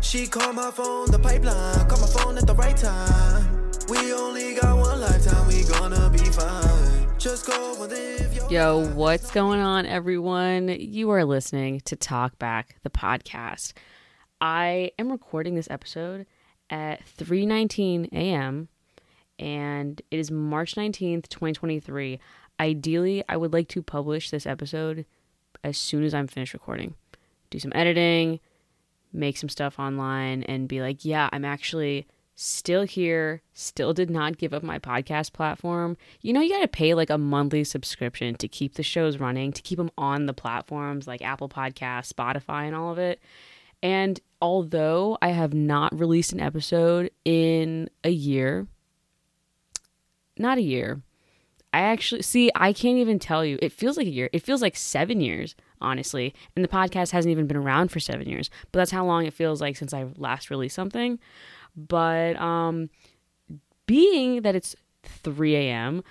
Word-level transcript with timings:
She 0.00 0.26
called 0.26 0.56
my 0.56 0.70
phone, 0.70 1.10
the 1.10 1.18
pipeline. 1.18 1.86
Call 1.88 2.00
my 2.00 2.06
phone 2.06 2.38
at 2.38 2.46
the 2.46 2.54
right 2.54 2.76
time. 2.76 3.70
We 3.88 4.12
only 4.12 4.54
got 4.54 4.76
one 4.78 5.00
lifetime, 5.00 5.46
we 5.48 5.64
gonna 5.64 6.08
be 6.10 6.18
fine. 6.18 7.18
Just 7.18 7.46
go 7.46 7.72
and 7.82 7.90
live 7.92 8.32
your 8.34 8.50
Yo, 8.50 8.78
life. 8.78 8.94
what's 8.94 9.30
going 9.30 9.60
on, 9.60 9.86
everyone? 9.86 10.68
You 10.68 11.10
are 11.10 11.24
listening 11.24 11.80
to 11.80 11.96
Talk 11.96 12.38
Back, 12.38 12.76
the 12.82 12.90
podcast. 12.90 13.72
I 14.40 14.92
am 14.98 15.10
recording 15.10 15.56
this 15.56 15.68
episode 15.70 16.26
at 16.70 17.04
3:19 17.18 18.08
a.m. 18.12 18.68
and 19.38 20.00
it 20.10 20.18
is 20.18 20.30
March 20.30 20.74
19th, 20.74 21.28
2023. 21.28 22.18
Ideally, 22.60 23.24
I 23.28 23.36
would 23.36 23.52
like 23.52 23.68
to 23.68 23.82
publish 23.82 24.30
this 24.30 24.46
episode 24.46 25.04
as 25.62 25.76
soon 25.76 26.02
as 26.04 26.14
I'm 26.14 26.28
finished 26.28 26.54
recording. 26.54 26.94
Do 27.50 27.58
some 27.58 27.72
editing, 27.74 28.40
make 29.12 29.36
some 29.36 29.48
stuff 29.48 29.78
online 29.78 30.42
and 30.44 30.68
be 30.68 30.80
like, 30.80 31.04
yeah, 31.04 31.28
I'm 31.32 31.44
actually 31.44 32.06
still 32.40 32.84
here, 32.84 33.42
still 33.52 33.92
did 33.92 34.08
not 34.08 34.38
give 34.38 34.54
up 34.54 34.62
my 34.62 34.78
podcast 34.78 35.32
platform. 35.32 35.96
You 36.20 36.32
know, 36.32 36.40
you 36.40 36.50
got 36.50 36.62
to 36.62 36.68
pay 36.68 36.94
like 36.94 37.10
a 37.10 37.18
monthly 37.18 37.64
subscription 37.64 38.36
to 38.36 38.46
keep 38.46 38.74
the 38.74 38.84
shows 38.84 39.18
running, 39.18 39.52
to 39.52 39.62
keep 39.62 39.76
them 39.76 39.90
on 39.98 40.26
the 40.26 40.32
platforms 40.32 41.08
like 41.08 41.20
Apple 41.20 41.48
Podcasts, 41.48 42.12
Spotify, 42.12 42.66
and 42.66 42.76
all 42.76 42.92
of 42.92 42.98
it. 42.98 43.20
And 43.82 44.20
although 44.40 45.18
I 45.20 45.30
have 45.30 45.52
not 45.52 45.98
released 45.98 46.32
an 46.32 46.40
episode 46.40 47.10
in 47.24 47.90
a 48.04 48.10
year, 48.10 48.68
not 50.38 50.58
a 50.58 50.62
year, 50.62 51.02
I 51.72 51.80
actually 51.80 52.22
see, 52.22 52.50
I 52.54 52.72
can't 52.72 52.98
even 52.98 53.18
tell 53.18 53.44
you. 53.44 53.58
It 53.60 53.72
feels 53.72 53.96
like 53.96 54.06
a 54.06 54.10
year. 54.10 54.30
It 54.32 54.42
feels 54.42 54.62
like 54.62 54.76
seven 54.76 55.20
years, 55.20 55.54
honestly. 55.80 56.34
And 56.54 56.64
the 56.64 56.68
podcast 56.68 57.12
hasn't 57.12 57.30
even 57.30 57.46
been 57.46 57.56
around 57.56 57.90
for 57.90 58.00
seven 58.00 58.28
years. 58.28 58.50
But 58.72 58.80
that's 58.80 58.90
how 58.90 59.04
long 59.04 59.26
it 59.26 59.32
feels 59.32 59.60
like 59.60 59.76
since 59.76 59.92
I 59.92 60.06
last 60.16 60.50
released 60.50 60.74
something. 60.74 61.18
But 61.76 62.36
um 62.40 62.90
being 63.86 64.42
that 64.42 64.54
it's 64.54 64.76
3 65.02 65.56
a.m., 65.56 66.04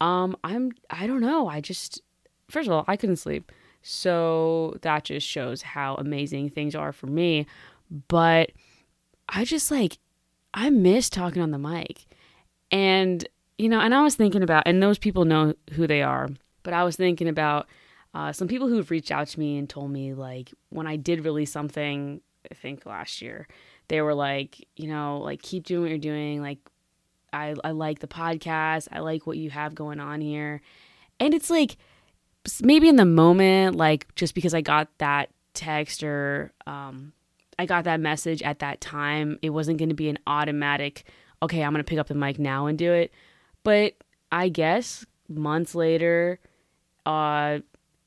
um, 0.00 0.36
I'm 0.44 0.72
I 0.90 1.06
don't 1.06 1.20
know. 1.20 1.48
I 1.48 1.60
just 1.60 2.00
first 2.48 2.68
of 2.68 2.72
all, 2.72 2.84
I 2.88 2.96
couldn't 2.96 3.16
sleep. 3.16 3.50
So 3.82 4.78
that 4.82 5.04
just 5.04 5.26
shows 5.26 5.62
how 5.62 5.94
amazing 5.96 6.50
things 6.50 6.74
are 6.74 6.92
for 6.92 7.06
me. 7.06 7.46
But 8.08 8.52
I 9.28 9.44
just 9.44 9.70
like 9.70 9.98
I 10.52 10.70
miss 10.70 11.10
talking 11.10 11.42
on 11.42 11.50
the 11.50 11.58
mic. 11.58 12.06
And 12.70 13.26
you 13.58 13.68
know, 13.68 13.80
and 13.80 13.94
I 13.94 14.02
was 14.02 14.16
thinking 14.16 14.42
about, 14.42 14.64
and 14.66 14.82
those 14.82 14.98
people 14.98 15.24
know 15.24 15.54
who 15.74 15.86
they 15.86 16.02
are, 16.02 16.28
but 16.64 16.74
I 16.74 16.82
was 16.82 16.96
thinking 16.96 17.28
about 17.28 17.68
uh, 18.14 18.32
some 18.32 18.48
people 18.48 18.68
who've 18.68 18.90
reached 18.90 19.10
out 19.10 19.26
to 19.26 19.40
me 19.40 19.58
and 19.58 19.68
told 19.68 19.90
me, 19.90 20.14
like, 20.14 20.52
when 20.70 20.86
I 20.86 20.96
did 20.96 21.24
release 21.24 21.50
something, 21.50 22.20
I 22.50 22.54
think 22.54 22.86
last 22.86 23.20
year, 23.20 23.48
they 23.88 24.00
were 24.00 24.14
like, 24.14 24.66
you 24.76 24.88
know, 24.88 25.18
like, 25.18 25.42
keep 25.42 25.64
doing 25.64 25.82
what 25.82 25.90
you're 25.90 25.98
doing. 25.98 26.40
Like, 26.40 26.58
I, 27.32 27.54
I 27.64 27.72
like 27.72 27.98
the 27.98 28.06
podcast. 28.06 28.88
I 28.92 29.00
like 29.00 29.26
what 29.26 29.36
you 29.36 29.50
have 29.50 29.74
going 29.74 29.98
on 29.98 30.20
here. 30.20 30.62
And 31.18 31.34
it's 31.34 31.50
like, 31.50 31.76
maybe 32.62 32.88
in 32.88 32.96
the 32.96 33.04
moment, 33.04 33.76
like, 33.76 34.14
just 34.14 34.34
because 34.34 34.54
I 34.54 34.60
got 34.60 34.88
that 34.98 35.30
text 35.54 36.02
or 36.02 36.52
um, 36.66 37.12
I 37.58 37.66
got 37.66 37.84
that 37.84 38.00
message 38.00 38.42
at 38.42 38.60
that 38.60 38.80
time, 38.80 39.38
it 39.42 39.50
wasn't 39.50 39.78
going 39.78 39.88
to 39.88 39.94
be 39.94 40.08
an 40.08 40.18
automatic, 40.26 41.04
okay, 41.42 41.62
I'm 41.62 41.72
going 41.72 41.84
to 41.84 41.88
pick 41.88 41.98
up 41.98 42.08
the 42.08 42.14
mic 42.14 42.38
now 42.38 42.66
and 42.66 42.78
do 42.78 42.92
it. 42.92 43.12
But 43.64 43.94
I 44.30 44.48
guess 44.48 45.04
months 45.28 45.74
later, 45.74 46.38
uh, 47.06 47.58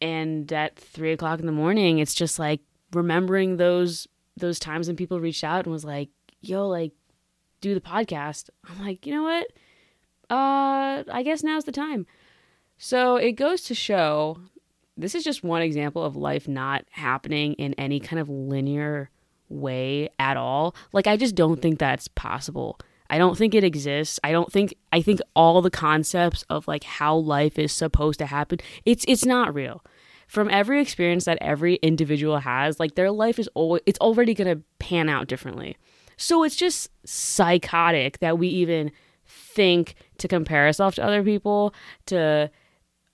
and 0.00 0.50
at 0.52 0.76
three 0.76 1.12
o'clock 1.12 1.40
in 1.40 1.46
the 1.46 1.52
morning, 1.52 1.98
it's 1.98 2.14
just 2.14 2.38
like 2.38 2.60
remembering 2.92 3.56
those 3.56 4.06
those 4.36 4.58
times 4.58 4.86
when 4.86 4.96
people 4.96 5.20
reached 5.20 5.44
out 5.44 5.64
and 5.64 5.72
was 5.72 5.84
like, 5.84 6.10
"Yo, 6.40 6.68
like, 6.68 6.92
do 7.60 7.74
the 7.74 7.80
podcast." 7.80 8.50
I'm 8.68 8.84
like, 8.84 9.06
you 9.06 9.14
know 9.14 9.22
what? 9.22 9.46
Uh, 10.28 11.04
I 11.10 11.22
guess 11.24 11.42
now's 11.42 11.64
the 11.64 11.72
time. 11.72 12.06
So 12.78 13.16
it 13.16 13.32
goes 13.32 13.62
to 13.62 13.74
show. 13.74 14.38
This 14.96 15.14
is 15.14 15.24
just 15.24 15.44
one 15.44 15.62
example 15.62 16.02
of 16.02 16.16
life 16.16 16.48
not 16.48 16.84
happening 16.90 17.52
in 17.54 17.74
any 17.74 18.00
kind 18.00 18.18
of 18.18 18.30
linear 18.30 19.10
way 19.48 20.08
at 20.18 20.38
all. 20.38 20.74
Like, 20.92 21.06
I 21.06 21.18
just 21.18 21.34
don't 21.34 21.60
think 21.60 21.78
that's 21.78 22.08
possible. 22.08 22.78
I 23.10 23.18
don't 23.18 23.36
think 23.36 23.54
it 23.54 23.64
exists. 23.64 24.18
I 24.24 24.32
don't 24.32 24.50
think 24.50 24.74
I 24.92 25.00
think 25.00 25.20
all 25.34 25.62
the 25.62 25.70
concepts 25.70 26.44
of 26.50 26.66
like 26.66 26.84
how 26.84 27.16
life 27.16 27.58
is 27.58 27.72
supposed 27.72 28.18
to 28.18 28.26
happen, 28.26 28.58
it's 28.84 29.04
it's 29.06 29.24
not 29.24 29.54
real. 29.54 29.84
From 30.26 30.50
every 30.50 30.80
experience 30.80 31.24
that 31.24 31.38
every 31.40 31.76
individual 31.76 32.38
has, 32.38 32.80
like 32.80 32.94
their 32.94 33.10
life 33.10 33.38
is 33.38 33.48
always 33.54 33.82
it's 33.86 33.98
already 34.00 34.34
going 34.34 34.54
to 34.56 34.62
pan 34.78 35.08
out 35.08 35.28
differently. 35.28 35.76
So 36.16 36.42
it's 36.42 36.56
just 36.56 36.90
psychotic 37.04 38.18
that 38.18 38.38
we 38.38 38.48
even 38.48 38.90
think 39.26 39.94
to 40.18 40.28
compare 40.28 40.66
ourselves 40.66 40.96
to 40.96 41.04
other 41.04 41.22
people, 41.22 41.74
to 42.06 42.50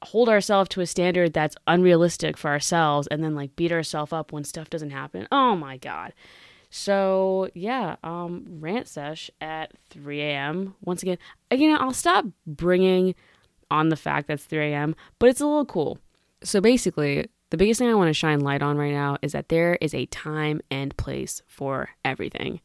hold 0.02 0.28
ourselves 0.28 0.68
to 0.70 0.80
a 0.80 0.86
standard 0.86 1.32
that's 1.32 1.56
unrealistic 1.66 2.36
for 2.36 2.50
ourselves 2.50 3.06
and 3.08 3.22
then 3.22 3.34
like 3.34 3.54
beat 3.56 3.72
ourselves 3.72 4.12
up 4.12 4.32
when 4.32 4.44
stuff 4.44 4.70
doesn't 4.70 4.90
happen. 4.90 5.28
Oh 5.30 5.54
my 5.54 5.76
god. 5.76 6.12
So 6.70 7.50
yeah, 7.54 7.96
um, 8.02 8.46
rant 8.60 8.88
sesh 8.88 9.30
at 9.40 9.72
3 9.90 10.20
a.m. 10.22 10.74
Once 10.82 11.02
again, 11.02 11.18
know, 11.50 11.76
I'll 11.76 11.92
stop 11.92 12.24
bringing 12.46 13.14
on 13.70 13.90
the 13.90 13.96
fact 13.96 14.28
that's 14.28 14.44
3 14.44 14.72
a.m., 14.72 14.94
but 15.18 15.28
it's 15.28 15.40
a 15.40 15.46
little 15.46 15.66
cool. 15.66 15.98
So 16.44 16.60
basically, 16.60 17.28
the 17.50 17.56
biggest 17.56 17.78
thing 17.78 17.88
I 17.88 17.94
want 17.94 18.08
to 18.08 18.14
shine 18.14 18.40
light 18.40 18.62
on 18.62 18.76
right 18.76 18.92
now 18.92 19.18
is 19.22 19.32
that 19.32 19.48
there 19.48 19.76
is 19.80 19.94
a 19.94 20.06
time 20.06 20.60
and 20.70 20.96
place 20.96 21.42
for 21.46 21.90
everything. 22.04 22.60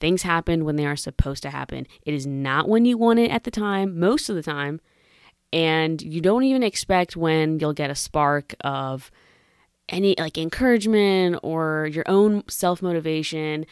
Things 0.00 0.22
happen 0.22 0.64
when 0.64 0.76
they 0.76 0.86
are 0.86 0.96
supposed 0.96 1.42
to 1.44 1.50
happen. 1.50 1.86
It 2.04 2.14
is 2.14 2.26
not 2.26 2.68
when 2.68 2.84
you 2.84 2.98
want 2.98 3.20
it 3.20 3.30
at 3.30 3.44
the 3.44 3.50
time, 3.50 4.00
most 4.00 4.28
of 4.28 4.34
the 4.34 4.42
time, 4.42 4.80
and 5.52 6.00
you 6.00 6.20
don't 6.20 6.44
even 6.44 6.62
expect 6.62 7.16
when 7.16 7.60
you'll 7.60 7.72
get 7.72 7.90
a 7.90 7.94
spark 7.94 8.54
of 8.62 9.10
any 9.88 10.14
like 10.18 10.38
encouragement 10.38 11.38
or 11.42 11.88
your 11.92 12.04
own 12.06 12.42
self-motivation 12.48 13.66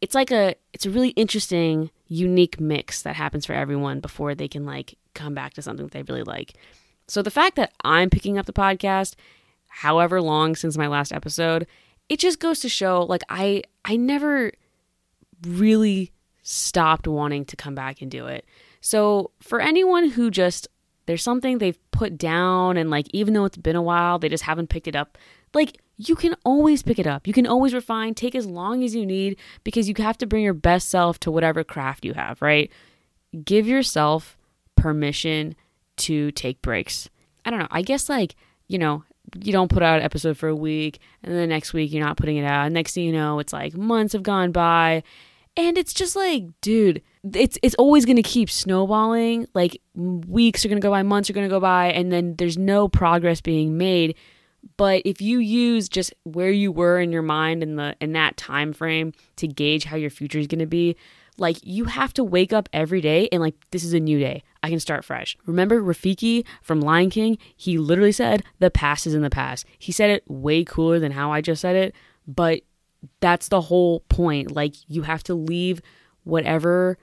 it's 0.00 0.14
like 0.14 0.30
a 0.30 0.54
it's 0.72 0.86
a 0.86 0.90
really 0.90 1.08
interesting 1.10 1.90
unique 2.06 2.60
mix 2.60 3.02
that 3.02 3.16
happens 3.16 3.46
for 3.46 3.54
everyone 3.54 4.00
before 4.00 4.34
they 4.34 4.46
can 4.46 4.66
like 4.66 4.96
come 5.14 5.34
back 5.34 5.54
to 5.54 5.62
something 5.62 5.86
that 5.86 5.92
they 5.92 6.02
really 6.02 6.22
like 6.22 6.54
so 7.08 7.22
the 7.22 7.30
fact 7.30 7.56
that 7.56 7.72
i'm 7.84 8.10
picking 8.10 8.38
up 8.38 8.46
the 8.46 8.52
podcast 8.52 9.14
however 9.68 10.20
long 10.20 10.54
since 10.54 10.76
my 10.76 10.86
last 10.86 11.12
episode 11.12 11.66
it 12.08 12.18
just 12.18 12.40
goes 12.40 12.60
to 12.60 12.68
show 12.68 13.02
like 13.02 13.22
i 13.28 13.62
i 13.84 13.96
never 13.96 14.52
really 15.46 16.12
stopped 16.44 17.08
wanting 17.08 17.44
to 17.46 17.56
come 17.56 17.74
back 17.74 18.02
and 18.02 18.10
do 18.10 18.26
it. 18.26 18.44
So 18.80 19.30
for 19.40 19.60
anyone 19.60 20.10
who 20.10 20.30
just 20.30 20.68
there's 21.06 21.22
something 21.22 21.58
they've 21.58 21.78
put 21.90 22.16
down 22.16 22.76
and 22.76 22.90
like 22.90 23.06
even 23.12 23.34
though 23.34 23.44
it's 23.44 23.56
been 23.56 23.76
a 23.76 23.82
while 23.82 24.18
they 24.18 24.28
just 24.28 24.44
haven't 24.44 24.68
picked 24.68 24.88
it 24.88 24.96
up 24.96 25.18
like 25.52 25.78
you 25.96 26.16
can 26.16 26.34
always 26.44 26.82
pick 26.82 26.98
it 26.98 27.06
up. 27.06 27.26
You 27.26 27.32
can 27.32 27.46
always 27.46 27.72
refine. 27.72 28.14
Take 28.14 28.34
as 28.34 28.46
long 28.46 28.82
as 28.82 28.96
you 28.96 29.06
need 29.06 29.38
because 29.62 29.88
you 29.88 29.94
have 29.98 30.18
to 30.18 30.26
bring 30.26 30.42
your 30.42 30.54
best 30.54 30.88
self 30.88 31.20
to 31.20 31.30
whatever 31.30 31.64
craft 31.64 32.04
you 32.04 32.14
have 32.14 32.40
right? 32.42 32.70
Give 33.44 33.66
yourself 33.66 34.36
permission 34.76 35.56
to 35.96 36.30
take 36.32 36.62
breaks. 36.62 37.08
I 37.44 37.50
don't 37.50 37.58
know. 37.58 37.68
I 37.70 37.82
guess 37.82 38.08
like 38.08 38.36
you 38.68 38.78
know 38.78 39.04
you 39.40 39.52
don't 39.52 39.70
put 39.70 39.82
out 39.82 39.98
an 39.98 40.04
episode 40.04 40.36
for 40.36 40.48
a 40.48 40.56
week 40.56 40.98
and 41.22 41.32
then 41.32 41.40
the 41.40 41.46
next 41.46 41.72
week 41.72 41.92
you're 41.92 42.04
not 42.04 42.16
putting 42.16 42.36
it 42.36 42.44
out. 42.44 42.70
Next 42.72 42.94
thing 42.94 43.04
you 43.04 43.12
know 43.12 43.38
it's 43.38 43.52
like 43.52 43.74
months 43.74 44.12
have 44.12 44.22
gone 44.22 44.52
by 44.52 45.02
and 45.56 45.78
it's 45.78 45.94
just 45.94 46.16
like 46.16 46.44
dude 46.60 47.02
it's 47.32 47.58
it's 47.62 47.74
always 47.76 48.04
going 48.04 48.16
to 48.16 48.22
keep 48.22 48.50
snowballing. 48.50 49.46
Like 49.54 49.80
weeks 49.94 50.64
are 50.64 50.68
going 50.68 50.80
to 50.80 50.84
go 50.84 50.90
by 50.90 51.02
months 51.02 51.30
are 51.30 51.32
going 51.32 51.48
to 51.48 51.54
go 51.54 51.60
by 51.60 51.86
and 51.92 52.12
then 52.12 52.36
there's 52.36 52.58
no 52.58 52.88
progress 52.88 53.40
being 53.40 53.78
made. 53.78 54.16
But 54.76 55.02
if 55.04 55.20
you 55.20 55.38
use 55.38 55.88
just 55.88 56.14
where 56.24 56.50
you 56.50 56.72
were 56.72 56.98
in 56.98 57.12
your 57.12 57.22
mind 57.22 57.62
in 57.62 57.76
the 57.76 57.96
in 58.00 58.12
that 58.12 58.36
time 58.36 58.72
frame 58.72 59.12
to 59.36 59.46
gauge 59.46 59.84
how 59.84 59.96
your 59.96 60.10
future 60.10 60.38
is 60.38 60.46
going 60.46 60.58
to 60.60 60.66
be 60.66 60.96
like 61.38 61.58
you 61.62 61.86
have 61.86 62.12
to 62.14 62.24
wake 62.24 62.52
up 62.52 62.68
every 62.72 63.00
day 63.00 63.28
and 63.32 63.42
like 63.42 63.54
this 63.70 63.84
is 63.84 63.92
a 63.92 64.00
new 64.00 64.18
day 64.18 64.42
i 64.64 64.70
can 64.70 64.80
start 64.80 65.04
fresh 65.04 65.36
remember 65.46 65.80
rafiki 65.80 66.44
from 66.62 66.80
lion 66.80 67.10
king 67.10 67.38
he 67.56 67.78
literally 67.78 68.12
said 68.12 68.42
the 68.58 68.70
past 68.70 69.06
is 69.06 69.14
in 69.14 69.22
the 69.22 69.30
past 69.30 69.64
he 69.78 69.92
said 69.92 70.10
it 70.10 70.24
way 70.28 70.64
cooler 70.64 70.98
than 70.98 71.12
how 71.12 71.30
i 71.30 71.40
just 71.40 71.60
said 71.60 71.76
it 71.76 71.94
but 72.26 72.62
that's 73.20 73.48
the 73.48 73.60
whole 73.60 74.00
point 74.08 74.50
like 74.50 74.74
you 74.88 75.02
have 75.02 75.22
to 75.22 75.34
leave 75.34 75.80
whatever 76.24 76.98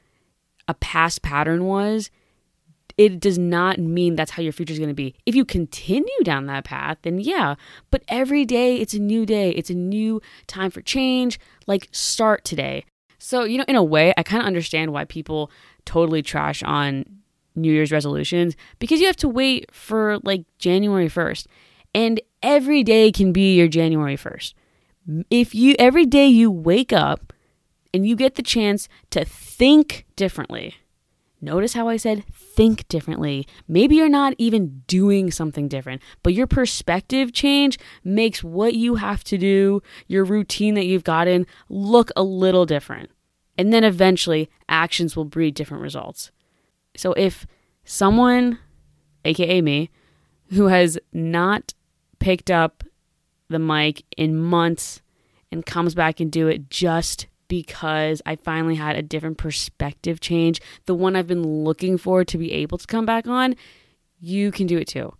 a 0.68 0.74
past 0.74 1.22
pattern 1.22 1.66
was 1.66 2.10
it 2.98 3.20
does 3.20 3.38
not 3.38 3.80
mean 3.80 4.16
that's 4.16 4.32
how 4.32 4.44
your 4.44 4.54
future 4.54 4.74
is 4.74 4.80
going 4.80 4.90
to 4.90 4.94
be. 4.94 5.16
If 5.26 5.36
you 5.36 5.46
continue 5.46 6.20
down 6.24 6.46
that 6.46 6.66
path, 6.66 6.98
then 7.02 7.20
yeah, 7.20 7.56
but 7.90 8.04
every 8.08 8.46
day 8.46 8.76
it's 8.76 8.94
a 8.94 9.00
new 9.00 9.26
day. 9.26 9.52
It's 9.52 9.70
a 9.70 9.76
new 9.76 10.22
time 10.48 10.72
for 10.72 10.82
change. 10.82 11.40
Like 11.68 11.88
start 11.92 12.44
today. 12.44 12.86
So, 13.18 13.44
you 13.44 13.58
know, 13.58 13.66
in 13.68 13.76
a 13.76 13.84
way, 13.84 14.14
I 14.18 14.24
kind 14.24 14.42
of 14.42 14.48
understand 14.48 14.94
why 14.94 15.06
people 15.06 15.52
totally 15.86 16.22
trash 16.22 16.64
on 16.64 17.06
New 17.56 17.72
Year's 17.72 17.92
resolutions 17.92 18.56
because 18.80 19.00
you 19.00 19.08
have 19.08 19.18
to 19.18 19.30
wait 19.30 19.74
for 19.74 20.20
like 20.24 20.46
January 20.58 21.10
1st. 21.10 21.48
And 21.94 22.22
every 22.42 22.84
day 22.84 23.12
can 23.12 23.32
be 23.32 23.56
your 23.56 23.68
January 23.68 24.18
1st. 24.18 24.54
If 25.30 25.56
you 25.56 25.76
every 25.80 26.06
day 26.06 26.28
you 26.28 26.50
wake 26.52 26.94
up 26.94 27.34
and 27.94 28.08
you 28.08 28.16
get 28.16 28.36
the 28.36 28.44
chance 28.44 28.88
to 29.10 29.26
think 29.26 30.06
differently. 30.16 30.76
Notice 31.44 31.74
how 31.74 31.88
I 31.88 31.98
said 31.98 32.24
think 32.32 32.88
differently. 32.88 33.48
Maybe 33.68 33.96
you're 33.96 34.10
not 34.10 34.36
even 34.38 34.84
doing 34.86 35.32
something 35.32 35.68
different, 35.68 36.02
but 36.22 36.36
your 36.36 36.46
perspective 36.46 37.34
change 37.34 37.80
makes 38.04 38.44
what 38.44 38.76
you 38.76 38.96
have 38.96 39.24
to 39.26 39.40
do, 39.40 39.82
your 40.08 40.24
routine 40.24 40.76
that 40.76 40.86
you've 40.86 41.04
gotten, 41.04 41.48
look 41.68 42.12
a 42.16 42.22
little 42.22 42.68
different. 42.68 43.10
And 43.58 43.74
then 43.74 43.84
eventually, 43.84 44.52
actions 44.70 45.16
will 45.16 45.26
breed 45.26 45.56
different 45.56 45.82
results. 45.82 46.32
So 46.96 47.14
if 47.14 47.46
someone, 47.86 48.60
aka 49.26 49.62
me, 49.62 49.90
who 50.52 50.68
has 50.68 51.00
not 51.14 51.74
picked 52.20 52.52
up 52.52 52.84
the 53.50 53.60
mic 53.60 54.04
in 54.18 54.36
months 54.36 55.02
and 55.52 55.66
comes 55.66 55.96
back 55.96 56.20
and 56.20 56.32
do 56.32 56.48
it 56.48 56.70
just 56.70 57.28
because 57.48 58.22
I 58.26 58.38
finally 58.38 58.76
had 58.76 58.96
a 58.96 59.02
different 59.02 59.38
perspective 59.38 60.22
change, 60.22 60.62
the 60.86 60.96
one 60.96 61.16
I've 61.16 61.28
been 61.28 61.44
looking 61.44 61.98
for 61.98 62.24
to 62.24 62.38
be 62.38 62.54
able 62.54 62.78
to 62.78 62.88
come 62.88 63.06
back 63.06 63.28
on, 63.28 63.56
you 64.20 64.52
can 64.52 64.68
do 64.68 64.78
it 64.78 64.88
too. 64.88 65.14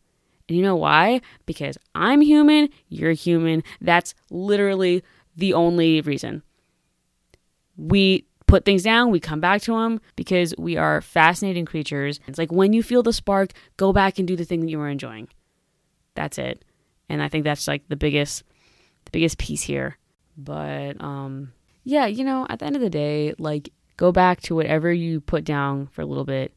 And 0.48 0.58
you 0.58 0.64
know 0.64 0.76
why? 0.76 1.22
Because 1.46 1.78
I'm 1.96 2.22
human, 2.22 2.70
you're 2.88 3.12
human. 3.12 3.64
That's 3.82 4.14
literally 4.30 5.04
the 5.36 5.54
only 5.54 6.02
reason. 6.02 6.44
We 7.76 8.26
put 8.52 8.66
things 8.66 8.84
down, 8.84 9.12
we 9.12 9.20
come 9.22 9.40
back 9.40 9.62
to 9.62 9.72
them 9.72 10.02
because 10.18 10.54
we 10.58 10.76
are 10.76 11.00
fascinating 11.00 11.66
creatures. 11.66 12.20
It's 12.28 12.38
like 12.38 12.52
when 12.52 12.74
you 12.74 12.84
feel 12.84 13.02
the 13.02 13.14
spark, 13.14 13.54
go 13.78 13.94
back 13.94 14.20
and 14.20 14.28
do 14.28 14.36
the 14.36 14.44
thing 14.44 14.60
that 14.60 14.70
you 14.70 14.78
were 14.78 14.90
enjoying. 14.90 15.30
That's 16.16 16.38
it. 16.38 16.66
And 17.08 17.22
I 17.22 17.30
think 17.30 17.46
that's 17.46 17.66
like 17.66 17.88
the 17.88 17.96
biggest 17.96 18.44
the 19.06 19.12
biggest 19.12 19.38
piece 19.38 19.62
here. 19.62 19.98
But 20.38 21.02
um 21.02 21.54
yeah, 21.86 22.08
you 22.08 22.26
know, 22.26 22.46
at 22.50 22.60
the 22.60 22.66
end 22.66 22.76
of 22.76 22.82
the 22.82 22.90
day, 22.90 23.34
like 23.40 23.72
go 23.96 24.12
back 24.12 24.42
to 24.42 24.56
whatever 24.56 24.92
you 24.92 25.22
put 25.22 25.46
down 25.46 25.88
for 25.88 26.02
a 26.02 26.06
little 26.06 26.26
bit. 26.26 26.54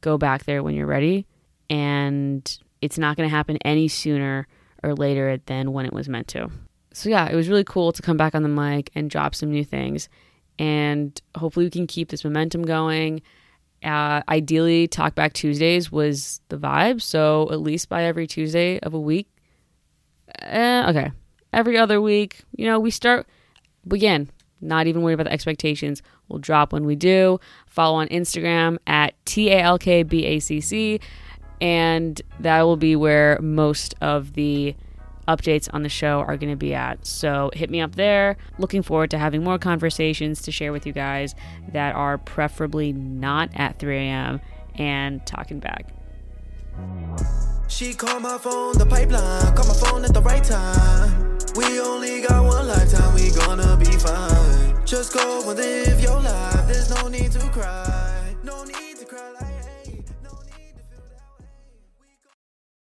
Go 0.00 0.16
back 0.18 0.44
there 0.44 0.62
when 0.62 0.76
you're 0.76 0.86
ready. 0.86 1.26
And 1.68 2.58
it's 2.80 2.98
not 2.98 3.16
going 3.16 3.28
to 3.28 3.34
happen 3.34 3.56
any 3.64 3.88
sooner 3.88 4.46
or 4.82 4.94
later 4.94 5.38
than 5.46 5.72
when 5.72 5.86
it 5.86 5.92
was 5.92 6.08
meant 6.08 6.28
to. 6.28 6.50
So, 6.92 7.08
yeah, 7.08 7.28
it 7.30 7.34
was 7.34 7.48
really 7.48 7.64
cool 7.64 7.92
to 7.92 8.02
come 8.02 8.16
back 8.16 8.34
on 8.34 8.42
the 8.42 8.48
mic 8.48 8.90
and 8.94 9.08
drop 9.08 9.34
some 9.34 9.50
new 9.50 9.64
things. 9.64 10.08
And 10.62 11.20
hopefully, 11.36 11.66
we 11.66 11.70
can 11.70 11.88
keep 11.88 12.10
this 12.10 12.22
momentum 12.22 12.62
going. 12.62 13.20
Uh, 13.82 14.22
ideally, 14.28 14.86
Talk 14.86 15.16
Back 15.16 15.32
Tuesdays 15.32 15.90
was 15.90 16.40
the 16.50 16.56
vibe. 16.56 17.02
So, 17.02 17.48
at 17.50 17.60
least 17.60 17.88
by 17.88 18.04
every 18.04 18.28
Tuesday 18.28 18.78
of 18.78 18.94
a 18.94 19.00
week. 19.00 19.26
Eh, 20.38 20.84
okay. 20.88 21.10
Every 21.52 21.76
other 21.76 22.00
week, 22.00 22.42
you 22.56 22.64
know, 22.64 22.78
we 22.78 22.92
start 22.92 23.26
again 23.90 24.30
not 24.60 24.86
even 24.86 25.02
worry 25.02 25.14
about 25.14 25.24
the 25.24 25.32
expectations. 25.32 26.00
We'll 26.28 26.38
drop 26.38 26.72
when 26.72 26.86
we 26.86 26.94
do. 26.94 27.40
Follow 27.66 27.96
on 27.96 28.06
Instagram 28.08 28.78
at 28.86 29.14
T 29.24 29.50
A 29.50 29.60
L 29.60 29.78
K 29.78 30.04
B 30.04 30.24
A 30.24 30.38
C 30.38 30.60
C. 30.60 31.00
And 31.60 32.22
that 32.38 32.62
will 32.62 32.76
be 32.76 32.94
where 32.94 33.38
most 33.40 33.94
of 34.00 34.34
the 34.34 34.76
updates 35.28 35.68
on 35.72 35.82
the 35.82 35.88
show 35.88 36.20
are 36.20 36.36
going 36.36 36.52
to 36.52 36.56
be 36.56 36.74
at. 36.74 37.06
So 37.06 37.50
hit 37.54 37.70
me 37.70 37.80
up 37.80 37.94
there. 37.96 38.36
Looking 38.58 38.82
forward 38.82 39.10
to 39.10 39.18
having 39.18 39.42
more 39.42 39.58
conversations 39.58 40.42
to 40.42 40.52
share 40.52 40.72
with 40.72 40.86
you 40.86 40.92
guys 40.92 41.34
that 41.72 41.94
are 41.94 42.18
preferably 42.18 42.92
not 42.92 43.50
at 43.54 43.78
3 43.78 43.96
a.m. 43.96 44.40
and 44.76 45.24
talking 45.26 45.60
back. 45.60 45.86
She 47.68 47.94
called 47.94 48.22
my 48.22 48.38
phone, 48.38 48.76
the 48.76 48.86
pipeline, 48.86 49.54
call 49.54 49.66
my 49.66 49.74
phone 49.74 50.04
at 50.04 50.12
the 50.12 50.20
right 50.20 50.44
time. 50.44 51.38
We 51.56 51.80
only 51.80 52.22
got 52.22 52.44
one 52.44 52.68
lifetime, 52.68 53.14
we 53.14 53.30
gonna 53.30 53.76
be 53.76 53.86
fine. 53.96 54.86
Just 54.86 55.14
go 55.14 55.48
and 55.48 55.58
live 55.58 56.00
your 56.00 56.20
life, 56.20 56.66
there's 56.66 56.90
no 56.90 57.08
need 57.08 57.32
to 57.32 57.40
cry. 57.50 58.01